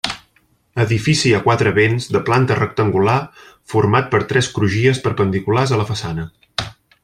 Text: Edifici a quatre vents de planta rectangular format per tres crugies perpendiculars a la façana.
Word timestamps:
Edifici 0.83 1.33
a 1.39 1.41
quatre 1.47 1.73
vents 1.75 2.07
de 2.15 2.21
planta 2.29 2.57
rectangular 2.61 3.19
format 3.75 4.11
per 4.15 4.23
tres 4.33 4.51
crugies 4.57 5.03
perpendiculars 5.07 5.75
a 5.77 5.81
la 5.83 5.91
façana. 5.93 6.31